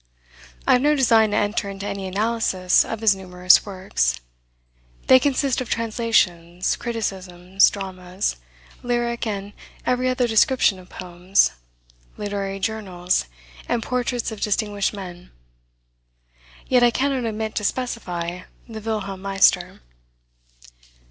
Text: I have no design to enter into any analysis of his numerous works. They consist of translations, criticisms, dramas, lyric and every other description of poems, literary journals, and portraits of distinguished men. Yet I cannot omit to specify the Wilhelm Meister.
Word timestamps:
I 0.65 0.73
have 0.73 0.81
no 0.81 0.95
design 0.95 1.29
to 1.29 1.37
enter 1.37 1.69
into 1.69 1.85
any 1.85 2.07
analysis 2.07 2.83
of 2.83 3.01
his 3.01 3.13
numerous 3.15 3.67
works. 3.67 4.19
They 5.05 5.19
consist 5.19 5.61
of 5.61 5.69
translations, 5.69 6.75
criticisms, 6.75 7.69
dramas, 7.69 8.37
lyric 8.81 9.27
and 9.27 9.53
every 9.85 10.09
other 10.09 10.27
description 10.27 10.79
of 10.79 10.89
poems, 10.89 11.51
literary 12.17 12.59
journals, 12.59 13.25
and 13.69 13.83
portraits 13.83 14.31
of 14.31 14.41
distinguished 14.41 14.91
men. 14.91 15.29
Yet 16.65 16.81
I 16.81 16.89
cannot 16.89 17.23
omit 17.29 17.53
to 17.57 17.63
specify 17.63 18.45
the 18.67 18.81
Wilhelm 18.81 19.21
Meister. 19.21 19.81